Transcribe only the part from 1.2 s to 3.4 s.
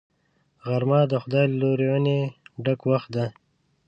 خدای له لورینې ډک وخت دی